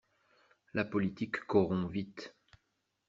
La 0.73 0.83
politique 0.83 1.41
corrompt 1.45 1.91
vite. 1.91 2.35